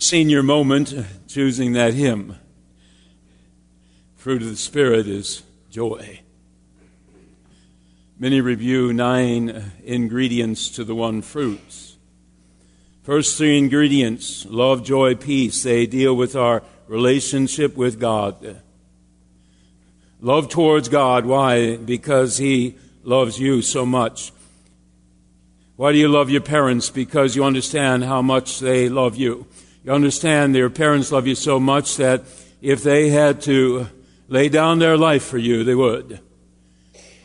[0.00, 2.36] Senior moment uh, choosing that hymn.
[4.14, 6.20] Fruit of the Spirit is joy.
[8.16, 11.96] Many review nine uh, ingredients to the one fruits.
[13.02, 15.64] First three ingredients love, joy, peace.
[15.64, 18.62] They deal with our relationship with God.
[20.20, 21.26] Love towards God.
[21.26, 21.76] Why?
[21.76, 24.30] Because He loves you so much.
[25.74, 26.88] Why do you love your parents?
[26.88, 29.48] Because you understand how much they love you.
[29.88, 32.24] You understand their parents love you so much that
[32.60, 33.86] if they had to
[34.28, 36.20] lay down their life for you, they would.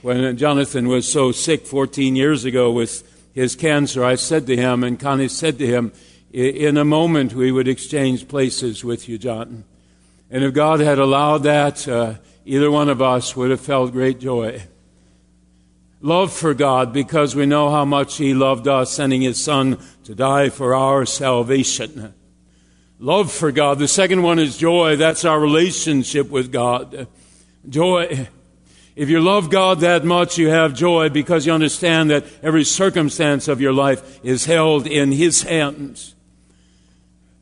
[0.02, 3.04] When Jonathan was so sick 14 years ago with
[3.34, 5.92] his cancer, I said to him, and Connie said to him,
[6.32, 9.66] in a moment we would exchange places with you, John.
[10.32, 12.14] And if God had allowed that, uh,
[12.46, 14.64] either one of us would have felt great joy.
[16.00, 20.16] Love for God because we know how much He loved us, sending His Son to
[20.16, 22.14] die for our salvation.
[23.00, 23.80] Love for God.
[23.80, 24.96] The second one is joy.
[24.96, 27.08] That's our relationship with God.
[27.68, 28.28] Joy.
[28.96, 33.48] If you love God that much, you have joy because you understand that every circumstance
[33.48, 36.14] of your life is held in His hands.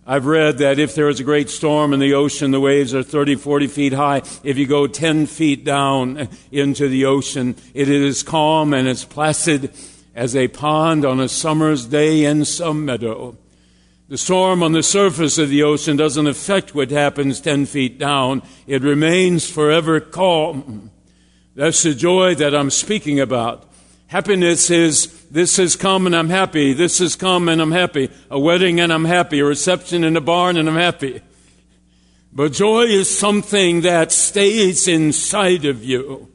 [0.07, 3.03] I've read that if there is a great storm in the ocean, the waves are
[3.03, 4.23] 30, 40 feet high.
[4.43, 9.71] If you go 10 feet down into the ocean, it is calm and as placid
[10.15, 13.37] as a pond on a summer's day in some meadow.
[14.11, 18.41] The storm on the surface of the ocean doesn't affect what happens 10 feet down.
[18.67, 20.91] It remains forever calm.
[21.55, 23.71] That's the joy that I'm speaking about.
[24.07, 26.73] Happiness is this has come and I'm happy.
[26.73, 28.09] This has come and I'm happy.
[28.29, 29.39] A wedding and I'm happy.
[29.39, 31.21] A reception in a barn and I'm happy.
[32.33, 36.27] But joy is something that stays inside of you.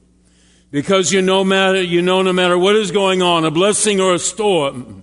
[0.71, 4.15] Because you know, matter, you know no matter what is going on, a blessing or
[4.15, 5.03] a storm,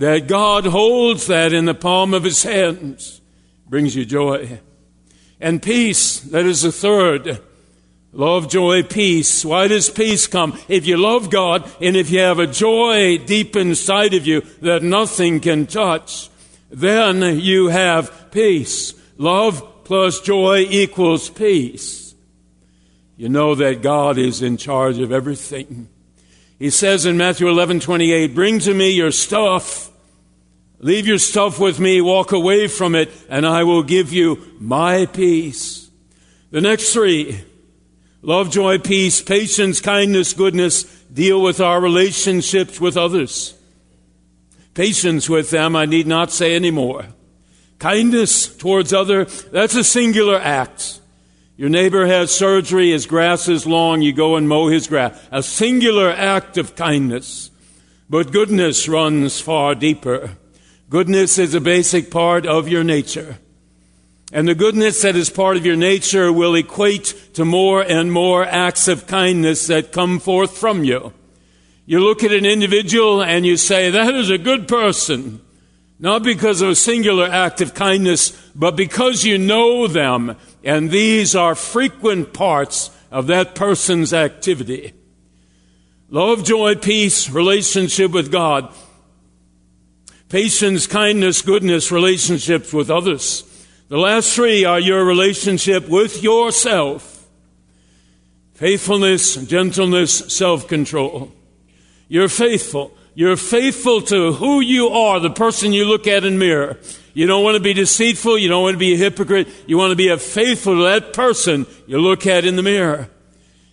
[0.00, 3.20] that God holds that in the palm of his hands
[3.68, 4.58] brings you joy.
[5.38, 7.38] And peace, that is the third.
[8.10, 9.44] Love, joy, peace.
[9.44, 10.58] Why does peace come?
[10.68, 14.82] If you love God and if you have a joy deep inside of you that
[14.82, 16.30] nothing can touch,
[16.70, 18.94] then you have peace.
[19.18, 22.14] Love plus joy equals peace.
[23.18, 25.90] You know that God is in charge of everything.
[26.58, 29.89] He says in Matthew 11, 28, bring to me your stuff.
[30.80, 35.06] Leave your stuff with me, walk away from it, and I will give you my
[35.06, 35.90] peace.
[36.50, 37.44] The next three,
[38.22, 43.54] Love, joy, peace, patience, kindness, goodness deal with our relationships with others.
[44.74, 47.06] Patience with them, I need not say anymore.
[47.78, 51.00] Kindness towards other, that's a singular act.
[51.56, 55.18] Your neighbor has surgery, his grass is long, you go and mow his grass.
[55.32, 57.50] A singular act of kindness.
[58.10, 60.36] But goodness runs far deeper.
[60.90, 63.38] Goodness is a basic part of your nature.
[64.32, 68.44] And the goodness that is part of your nature will equate to more and more
[68.44, 71.12] acts of kindness that come forth from you.
[71.86, 75.40] You look at an individual and you say, that is a good person.
[76.00, 80.34] Not because of a singular act of kindness, but because you know them.
[80.64, 84.94] And these are frequent parts of that person's activity.
[86.08, 88.74] Love, joy, peace, relationship with God.
[90.30, 93.42] Patience, kindness, goodness, relationships with others.
[93.88, 97.26] The last three are your relationship with yourself
[98.54, 101.32] faithfulness, gentleness, self control.
[102.06, 102.96] You're faithful.
[103.14, 106.78] You're faithful to who you are, the person you look at in mirror.
[107.12, 108.38] You don't want to be deceitful.
[108.38, 109.48] You don't want to be a hypocrite.
[109.66, 113.08] You want to be a faithful to that person you look at in the mirror.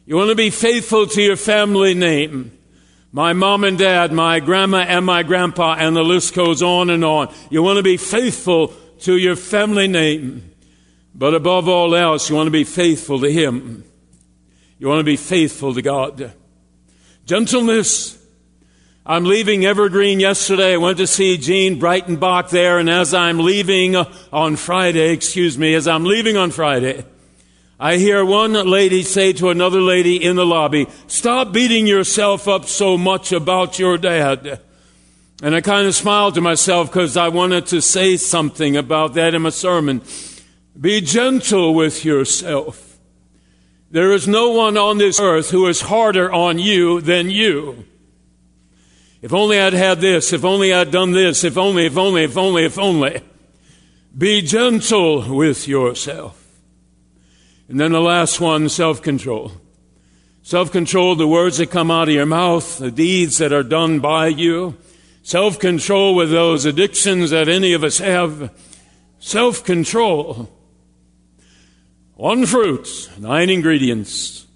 [0.08, 2.57] You want to be faithful to your family name.
[3.12, 7.06] My mom and dad, my grandma and my grandpa, and the list goes on and
[7.06, 7.34] on.
[7.50, 10.52] You want to be faithful to your family name.
[11.16, 13.84] But above all else, you want to be faithful to Him.
[14.78, 16.34] You want to be faithful to God.
[17.26, 18.16] Gentleness.
[19.06, 20.74] I'm leaving Evergreen yesterday.
[20.74, 25.76] I went to see Gene Breitenbach there, and as I'm leaving on Friday, excuse me,
[25.76, 27.06] as I'm leaving on Friday,
[27.80, 32.66] I hear one lady say to another lady in the lobby, Stop beating yourself up
[32.66, 34.60] so much about your dad.
[35.44, 39.36] And I kind of smiled to myself because I wanted to say something about that
[39.36, 40.02] in my sermon.
[40.80, 42.98] Be gentle with yourself.
[43.92, 47.86] There is no one on this earth who is harder on you than you.
[49.22, 52.38] If only I'd had this, if only I'd done this, if only, if only, if
[52.38, 53.22] only, if only.
[54.18, 56.47] Be gentle with yourself.
[57.70, 59.52] And then the last one, self control.
[60.42, 64.00] Self control, the words that come out of your mouth, the deeds that are done
[64.00, 64.78] by you.
[65.22, 68.58] Self control with those addictions that any of us have.
[69.20, 70.50] Self control.
[72.16, 74.48] One fruit, nine ingredients.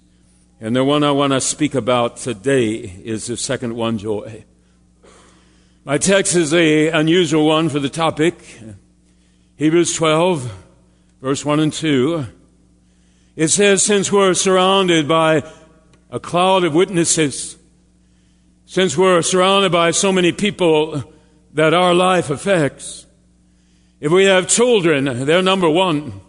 [0.60, 4.44] And the one I want to speak about today is the second one, joy.
[5.84, 8.36] My text is a unusual one for the topic.
[9.56, 10.50] Hebrews 12,
[11.20, 12.26] verse 1 and 2.
[13.34, 15.42] It says, since we're surrounded by
[16.10, 17.56] a cloud of witnesses,
[18.66, 21.02] since we're surrounded by so many people
[21.54, 23.06] that our life affects,
[24.00, 26.20] if we have children, they're number one.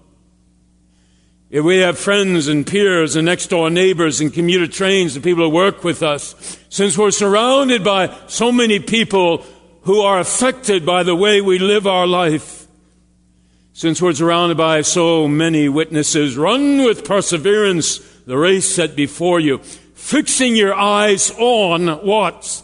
[1.49, 5.43] If we have friends and peers and next door neighbors and commuter trains and people
[5.43, 9.45] who work with us, since we're surrounded by so many people
[9.81, 12.62] who are affected by the way we live our life,
[13.73, 19.57] since we're surrounded by so many witnesses, run with perseverance the race set before you,
[19.95, 22.63] fixing your eyes on what?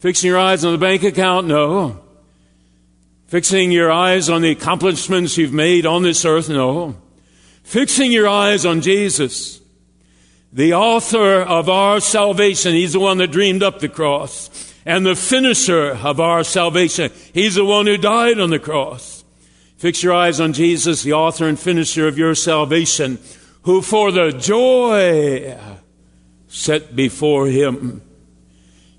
[0.00, 1.46] Fixing your eyes on the bank account?
[1.46, 2.00] No.
[3.26, 6.48] Fixing your eyes on the accomplishments you've made on this earth?
[6.48, 6.96] No
[7.70, 9.60] Fixing your eyes on Jesus,
[10.52, 12.72] the author of our salvation.
[12.72, 14.50] He's the one that dreamed up the cross.
[14.84, 17.12] And the finisher of our salvation.
[17.32, 19.19] He's the one who died on the cross.
[19.80, 23.18] Fix your eyes on Jesus, the author and finisher of your salvation,
[23.62, 25.58] who for the joy
[26.48, 28.02] set before him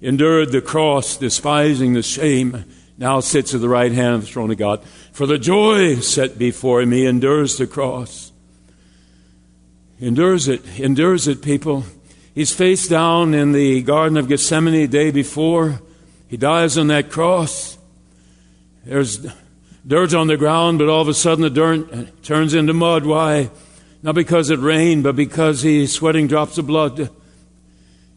[0.01, 2.65] endured the cross, despising the shame,
[2.97, 4.83] now sits at the right hand of the throne of God.
[5.13, 8.31] For the joy set before him, he endures the cross
[10.01, 11.85] endures it, endures it, people.
[12.33, 15.79] He's face down in the Garden of Gethsemane day before.
[16.27, 17.77] He dies on that cross.
[18.83, 19.27] There's
[19.85, 23.05] dirt on the ground, but all of a sudden the dirt turns into mud.
[23.05, 23.49] Why?
[24.03, 27.09] Not because it rained, but because he's sweating drops of blood.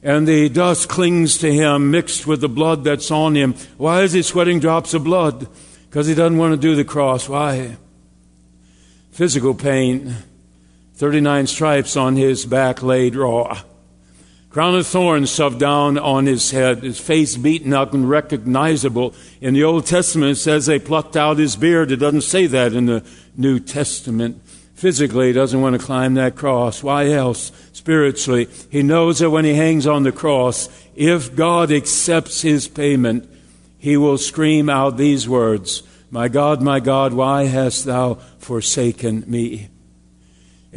[0.02, 3.54] And the dust clings to him, mixed with the blood that's on him.
[3.78, 5.48] Why is he sweating drops of blood?
[5.88, 7.28] Because he doesn't want to do the cross.
[7.28, 7.76] Why?
[9.12, 10.14] Physical pain.
[10.94, 13.62] 39 stripes on his back laid raw.
[14.54, 19.12] Crown of thorns shoved down on his head, his face beaten up and recognizable.
[19.40, 21.90] In the Old Testament, it says they plucked out his beard.
[21.90, 23.04] It doesn't say that in the
[23.36, 24.40] New Testament.
[24.74, 26.84] Physically, he doesn't want to climb that cross.
[26.84, 27.50] Why else?
[27.72, 33.28] Spiritually, he knows that when he hangs on the cross, if God accepts his payment,
[33.80, 39.70] he will scream out these words, My God, my God, why hast thou forsaken me?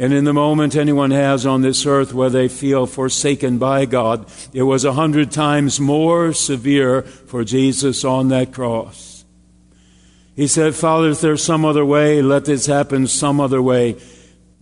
[0.00, 4.30] And in the moment anyone has on this earth where they feel forsaken by God,
[4.52, 9.24] it was a hundred times more severe for Jesus on that cross.
[10.36, 13.96] He said, Father, if there's some other way, let this happen some other way.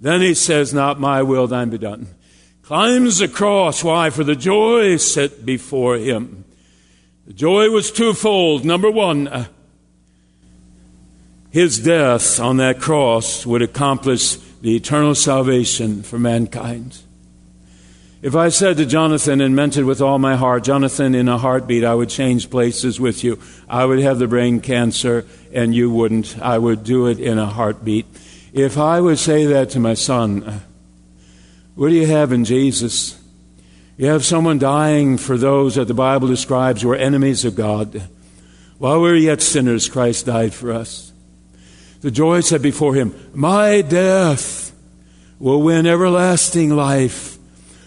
[0.01, 2.07] Then he says, Not my will, thine be done.
[2.63, 3.85] Climbs the cross.
[3.85, 4.09] Why?
[4.09, 6.47] For the joy set before him.
[7.27, 8.65] The joy was twofold.
[8.65, 9.47] Number one, uh,
[11.51, 16.99] his death on that cross would accomplish the eternal salvation for mankind.
[18.23, 21.39] If I said to Jonathan and meant it with all my heart, Jonathan, in a
[21.39, 23.39] heartbeat, I would change places with you.
[23.69, 26.39] I would have the brain cancer and you wouldn't.
[26.41, 28.07] I would do it in a heartbeat.
[28.53, 30.61] If I would say that to my son, uh,
[31.75, 33.23] what do you have in Jesus?
[33.99, 38.09] You have someone dying for those that the Bible describes were enemies of God.
[38.79, 41.13] While we were yet sinners, Christ died for us.
[42.07, 44.73] The joy set before him, My death
[45.41, 47.37] will win everlasting life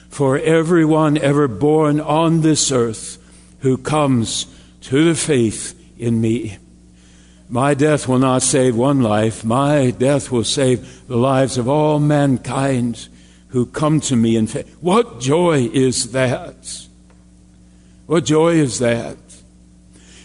[0.09, 3.17] for everyone ever born on this earth
[3.59, 4.45] who comes
[4.81, 6.57] to the faith in me.
[7.47, 9.45] My death will not save one life.
[9.45, 13.07] My death will save the lives of all mankind
[13.47, 14.79] who come to me in faith.
[14.81, 16.87] What joy is that?
[18.05, 19.15] What joy is that?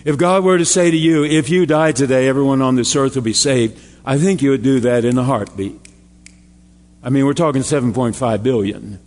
[0.05, 3.15] If God were to say to you, if you die today, everyone on this earth
[3.15, 5.81] will be saved, I think you would do that in a heartbeat.
[7.03, 9.01] I mean, we're talking 7.5 billion.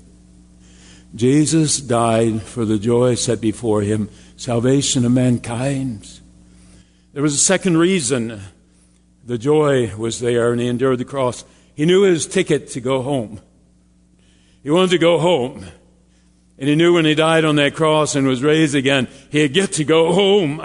[1.14, 6.20] Jesus died for the joy set before him, salvation of mankind.
[7.14, 8.42] There was a second reason
[9.24, 11.44] the joy was there and he endured the cross.
[11.76, 13.40] He knew his ticket to go home.
[14.64, 15.66] He wanted to go home.
[16.60, 19.74] And he knew when he died on that cross and was raised again, he'd get
[19.74, 20.60] to go home.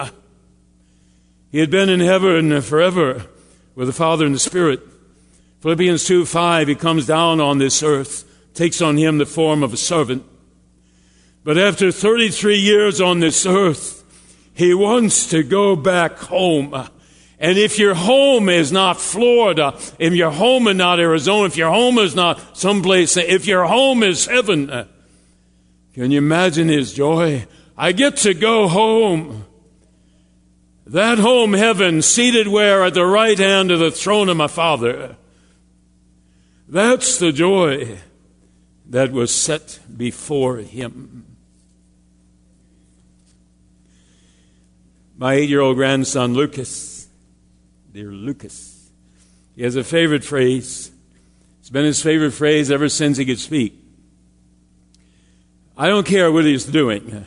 [1.52, 3.26] He had been in heaven forever
[3.74, 4.80] with the Father and the Spirit.
[5.60, 9.74] Philippians 2 5, he comes down on this earth, takes on him the form of
[9.74, 10.24] a servant.
[11.44, 14.02] But after 33 years on this earth,
[14.54, 16.74] he wants to go back home.
[17.38, 21.70] And if your home is not Florida, if your home is not Arizona, if your
[21.70, 24.68] home is not someplace, if your home is heaven,
[25.92, 27.46] can you imagine his joy?
[27.76, 29.44] I get to go home.
[30.92, 35.16] That home heaven, seated where at the right hand of the throne of my Father.
[36.68, 37.96] That's the joy
[38.90, 41.24] that was set before him.
[45.16, 47.08] My eight year old grandson, Lucas,
[47.90, 48.90] dear Lucas,
[49.56, 50.90] he has a favorite phrase.
[51.60, 53.82] It's been his favorite phrase ever since he could speak.
[55.74, 57.24] I don't care what he's doing.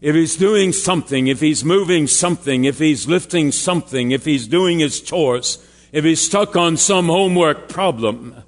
[0.00, 4.78] If he's doing something, if he's moving something, if he's lifting something, if he's doing
[4.78, 5.58] his chores,
[5.92, 8.42] if he's stuck on some homework problem,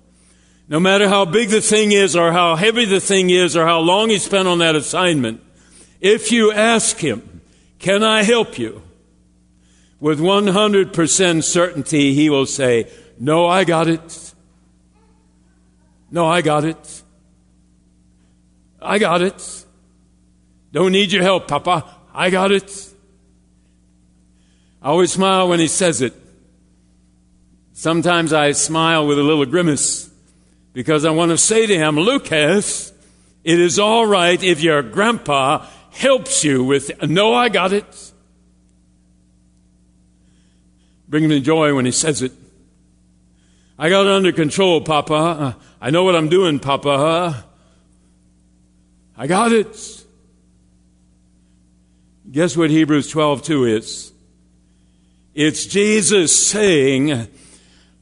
[0.68, 3.80] no matter how big the thing is or how heavy the thing is or how
[3.80, 5.42] long he spent on that assignment,
[6.00, 7.42] if you ask him,
[7.78, 8.82] can I help you?
[10.00, 14.34] With 100% certainty, he will say, no, I got it.
[16.10, 17.02] No, I got it.
[18.80, 19.61] I got it.
[20.72, 21.84] Don't need your help, Papa.
[22.14, 22.88] I got it.
[24.80, 26.14] I always smile when he says it.
[27.72, 30.10] Sometimes I smile with a little grimace
[30.72, 32.92] because I want to say to him, Lucas,
[33.44, 38.12] it is all right if your grandpa helps you with, no, I got it.
[41.06, 42.32] Bring me joy when he says it.
[43.78, 45.56] I got it under control, Papa.
[45.80, 47.44] I know what I'm doing, Papa.
[49.16, 50.01] I got it.
[52.32, 54.12] Guess what Hebrews 12 2 is?
[55.34, 57.28] It's Jesus saying,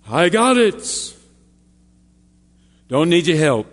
[0.08, 1.16] I got it.
[2.86, 3.66] Don't need your help.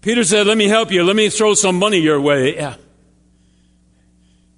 [0.00, 1.04] Peter said, Let me help you.
[1.04, 2.56] Let me throw some money your way.
[2.56, 2.74] Yeah.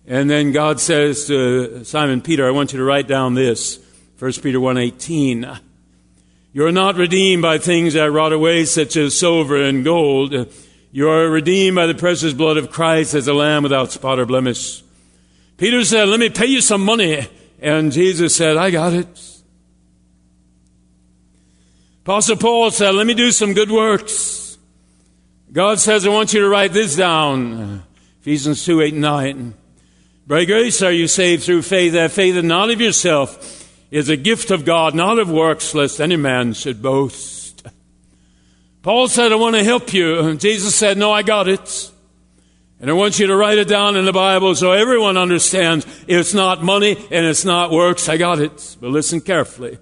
[0.07, 3.79] And then God says to Simon Peter, I want you to write down this.
[4.19, 5.61] 1 Peter 1.18.
[6.53, 10.53] You are not redeemed by things that rot away, such as silver and gold.
[10.93, 14.27] You are redeemed by the precious blood of Christ as a lamb without spot or
[14.27, 14.83] blemish.
[15.57, 17.29] Peter said, Let me pay you some money.
[17.61, 19.43] And Jesus said, I got it.
[22.03, 24.59] Apostle Paul said, Let me do some good works.
[25.53, 27.83] God says, I want you to write this down.
[28.21, 29.55] Ephesians 2 8 and 9.
[30.27, 34.17] By grace are you saved through faith, that faith is not of yourself is a
[34.17, 37.40] gift of God, not of works, lest any man should boast.
[38.83, 40.21] Paul said, I want to help you.
[40.21, 41.91] And Jesus said, No, I got it.
[42.81, 46.33] And I want you to write it down in the Bible so everyone understands it's
[46.33, 48.09] not money and it's not works.
[48.09, 48.77] I got it.
[48.81, 49.79] But listen carefully.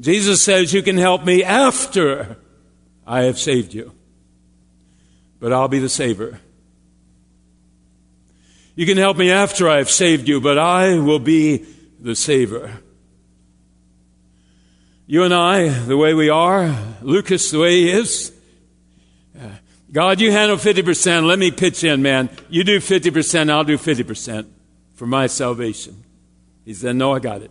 [0.00, 2.38] Jesus says you can help me after
[3.06, 3.92] I have saved you.
[5.38, 6.40] But I'll be the saver.
[8.74, 11.66] You can help me after I have saved you, but I will be
[12.00, 12.80] the saver.
[15.06, 18.32] You and I, the way we are, Lucas, the way he is,
[19.94, 21.24] God, you handle 50%.
[21.24, 22.28] Let me pitch in, man.
[22.48, 24.46] You do 50%, I'll do 50%
[24.94, 26.02] for my salvation.
[26.64, 27.50] He said, No, I got it.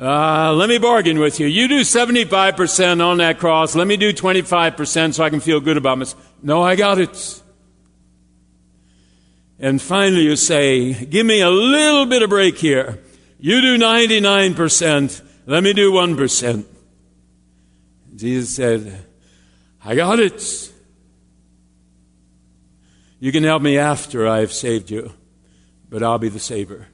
[0.00, 1.48] Uh, let me bargain with you.
[1.48, 3.74] You do 75% on that cross.
[3.74, 6.32] Let me do 25% so I can feel good about myself.
[6.40, 7.42] No, I got it.
[9.58, 13.00] And finally you say, give me a little bit of break here.
[13.44, 15.20] You do 99%.
[15.46, 16.64] Let me do 1%.
[18.14, 19.04] Jesus said,
[19.84, 20.72] I got it.
[23.18, 25.12] You can help me after I've saved you,
[25.90, 26.86] but I'll be the saver.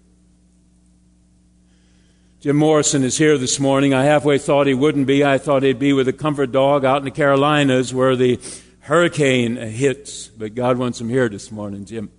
[2.40, 3.93] Jim Morrison is here this morning.
[3.93, 5.23] I halfway thought he wouldn't be.
[5.23, 8.40] I thought he'd be with a comfort dog out in the Carolinas where the
[8.81, 10.28] hurricane hits.
[10.28, 12.11] But God wants him here this morning, Jim.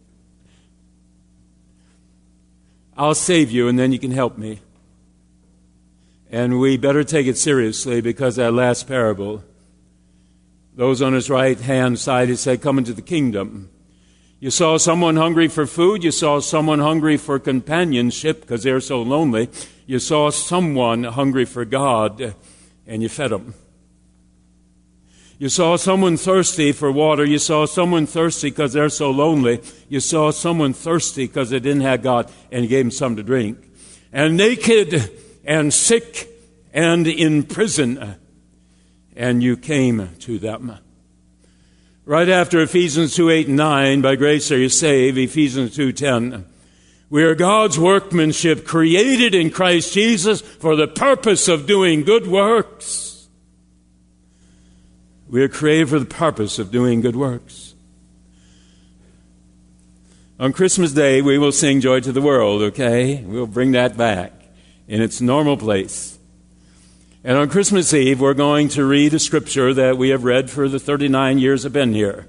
[2.99, 4.59] I'll save you and then you can help me.
[6.29, 9.41] And we better take it seriously because that last parable,
[10.75, 13.69] those on his right hand side, he said, Come into the kingdom.
[14.41, 16.03] You saw someone hungry for food.
[16.03, 19.49] You saw someone hungry for companionship because they're so lonely.
[19.85, 22.35] You saw someone hungry for God
[22.85, 23.53] and you fed them.
[25.39, 27.23] You saw someone thirsty for water.
[27.23, 29.61] You saw someone thirsty because they're so lonely.
[29.87, 33.23] You saw someone thirsty because they didn't have God and you gave them something to
[33.23, 33.57] drink.
[34.11, 35.09] And naked
[35.45, 36.29] and sick
[36.73, 38.17] and in prison
[39.15, 40.77] and you came to them.
[42.03, 46.45] Right after Ephesians 2 8 and 9, by grace are you saved, Ephesians 2 10.
[47.09, 53.08] We are God's workmanship created in Christ Jesus for the purpose of doing good works.
[55.29, 57.75] We are created for the purpose of doing good works.
[60.39, 63.21] On Christmas Day, we will sing Joy to the World, okay?
[63.23, 64.31] We'll bring that back
[64.87, 66.17] in its normal place.
[67.23, 70.67] And on Christmas Eve, we're going to read a scripture that we have read for
[70.67, 72.27] the 39 years I've been here.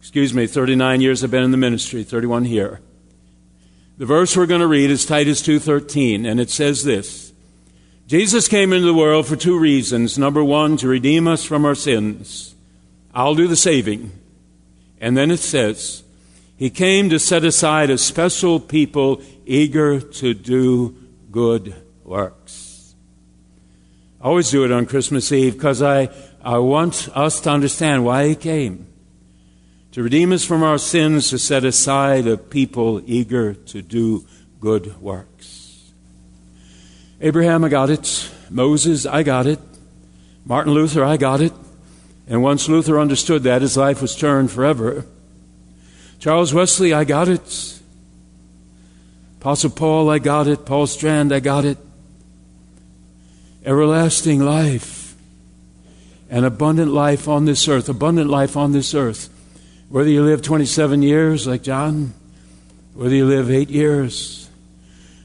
[0.00, 2.80] Excuse me, 39 years I've been in the ministry, 31 here.
[3.96, 7.25] The verse we're going to read is Titus 2:13 and it says this.
[8.06, 10.16] Jesus came into the world for two reasons.
[10.16, 12.54] Number 1 to redeem us from our sins.
[13.12, 14.12] I'll do the saving.
[15.00, 16.04] And then it says,
[16.56, 20.96] he came to set aside a special people eager to do
[21.32, 22.94] good works.
[24.20, 26.08] I always do it on Christmas Eve because I,
[26.42, 28.86] I want us to understand why he came
[29.92, 34.26] to redeem us from our sins, to set aside a people eager to do
[34.60, 35.65] good works.
[37.20, 38.30] Abraham, I got it.
[38.50, 39.58] Moses, I got it.
[40.44, 41.52] Martin Luther, I got it.
[42.28, 45.04] And once Luther understood that, his life was turned forever.
[46.18, 47.80] Charles Wesley, I got it.
[49.40, 50.66] Apostle Paul, I got it.
[50.66, 51.78] Paul Strand, I got it.
[53.64, 55.14] Everlasting life
[56.28, 59.28] and abundant life on this earth, abundant life on this earth.
[59.88, 62.12] Whether you live 27 years like John,
[62.94, 64.45] whether you live eight years,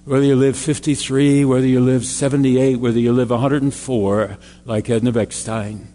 [0.05, 5.86] whether you live 53, whether you live 78, whether you live 104 like Edna Beckstein.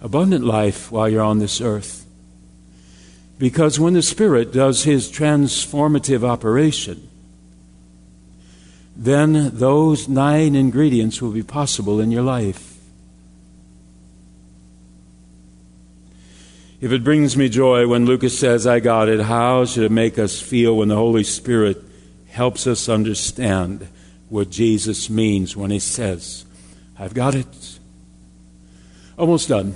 [0.00, 2.06] Abundant life while you're on this earth.
[3.38, 7.08] Because when the Spirit does His transformative operation,
[8.96, 12.78] then those nine ingredients will be possible in your life.
[16.80, 20.18] If it brings me joy when Lucas says, I got it, how should it make
[20.18, 21.85] us feel when the Holy Spirit
[22.36, 23.88] helps us understand
[24.28, 26.44] what Jesus means when he says,
[26.98, 27.78] I've got it?
[29.16, 29.74] Almost done.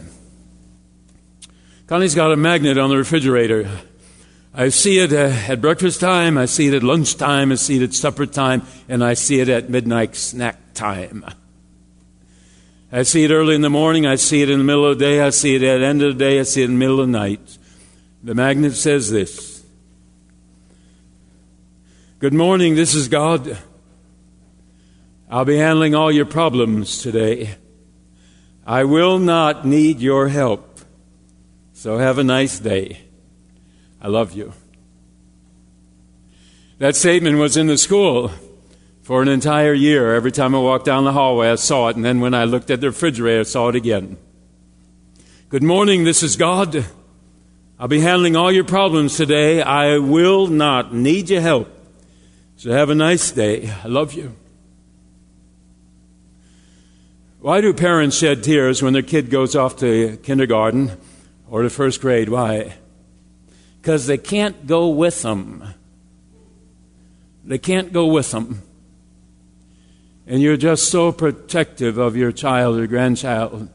[1.87, 3.67] Connie's got a magnet on the refrigerator.
[4.53, 7.83] I see it uh, at breakfast time, I see it at lunchtime, I see it
[7.83, 11.25] at supper time, and I see it at midnight snack time.
[12.93, 15.05] I see it early in the morning, I see it in the middle of the
[15.05, 16.79] day, I see it at the end of the day, I see it in the
[16.79, 17.59] middle of the night.
[18.23, 19.50] The magnet says this
[22.21, 23.57] Good morning, this is God.
[25.31, 27.55] I'll be handling all your problems today.
[28.67, 30.81] I will not need your help.
[31.73, 33.01] So have a nice day.
[34.03, 34.53] I love you.
[36.77, 38.33] That statement was in the school
[39.01, 40.15] for an entire year.
[40.15, 42.71] Every time I walked down the hallway, I saw it, and then when I looked
[42.71, 44.19] at the refrigerator, I saw it again.
[45.49, 46.85] Good morning, this is God.
[47.79, 49.63] I'll be handling all your problems today.
[49.63, 51.79] I will not need your help.
[52.61, 53.73] So have a nice day.
[53.83, 54.37] I love you.
[57.41, 60.91] Why do parents shed tears when their kid goes off to kindergarten
[61.49, 62.29] or to first grade?
[62.29, 62.75] Why?
[63.81, 65.73] Because they can't go with them.
[67.47, 68.61] They can't go with them
[70.27, 73.71] and you're just so protective of your child or grandchild.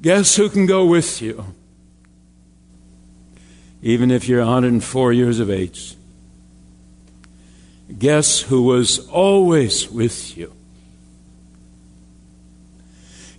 [0.00, 1.56] Guess who can go with you?
[3.82, 5.93] Even if you're 104 years of age.
[7.98, 10.52] Guess who was always with you?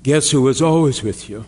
[0.03, 1.45] Guess who was always with you?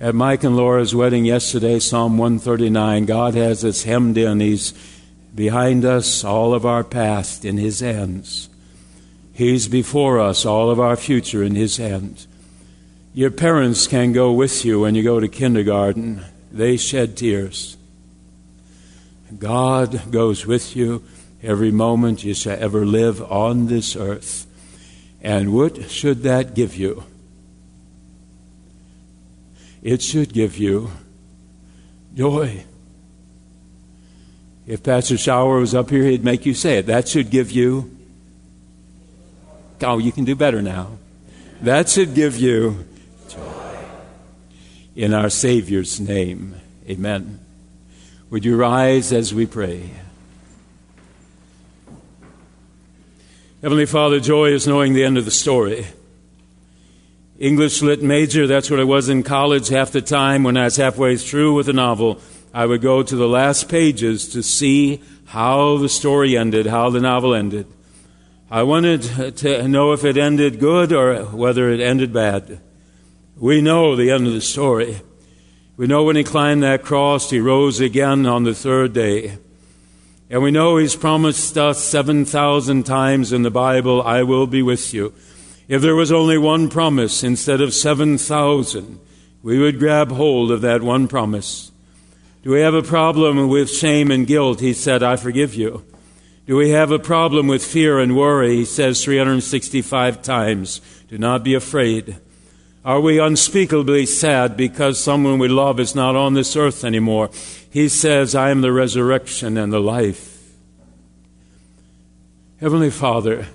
[0.00, 4.40] At Mike and Laura's wedding yesterday, Psalm 139, God has us hemmed in.
[4.40, 4.74] He's
[5.34, 8.48] behind us all of our past in His hands.
[9.32, 12.26] He's before us all of our future in His hands.
[13.14, 16.24] Your parents can go with you when you go to kindergarten.
[16.50, 17.76] They shed tears.
[19.38, 21.02] God goes with you
[21.46, 24.46] every moment you shall ever live on this earth.
[25.22, 27.04] And what should that give you?
[29.80, 30.90] It should give you
[32.14, 32.64] joy.
[34.66, 36.86] If Pastor Shower was up here, he'd make you say it.
[36.86, 37.96] That should give you.
[39.82, 40.98] Oh, you can do better now.
[41.62, 42.84] That should give you
[43.28, 43.78] joy.
[44.96, 46.56] In our Savior's name.
[46.88, 47.38] Amen.
[48.30, 49.90] Would you rise as we pray?
[53.62, 55.86] Heavenly Father, joy is knowing the end of the story.
[57.38, 60.76] English lit major, that's what I was in college half the time when I was
[60.76, 62.20] halfway through with a novel.
[62.52, 67.00] I would go to the last pages to see how the story ended, how the
[67.00, 67.66] novel ended.
[68.50, 72.60] I wanted to know if it ended good or whether it ended bad.
[73.36, 75.00] We know the end of the story.
[75.78, 79.38] We know when he climbed that cross, he rose again on the third day.
[80.28, 84.92] And we know he's promised us 7,000 times in the Bible, I will be with
[84.92, 85.14] you.
[85.68, 88.98] If there was only one promise instead of 7,000,
[89.42, 91.70] we would grab hold of that one promise.
[92.42, 94.58] Do we have a problem with shame and guilt?
[94.58, 95.84] He said, I forgive you.
[96.46, 98.56] Do we have a problem with fear and worry?
[98.56, 102.16] He says 365 times, do not be afraid.
[102.86, 107.30] Are we unspeakably sad because someone we love is not on this earth anymore?
[107.68, 110.54] He says, I am the resurrection and the life.
[112.60, 113.48] Heavenly Father,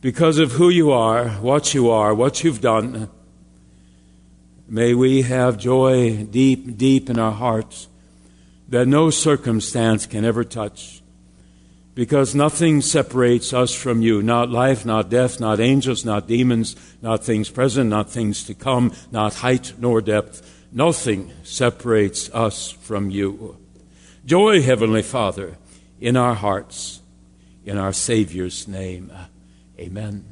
[0.00, 3.08] because of who you are, what you are, what you've done,
[4.66, 7.86] may we have joy deep, deep in our hearts
[8.68, 11.01] that no circumstance can ever touch
[11.94, 17.24] because nothing separates us from you not life, not death, not angels, not demons, not
[17.24, 20.48] things present, not things to come, not height nor depth.
[20.72, 23.58] Nothing separates us from you.
[24.24, 25.58] Joy, Heavenly Father,
[26.00, 27.02] in our hearts,
[27.64, 29.12] in our Savior's name.
[29.78, 30.31] Amen.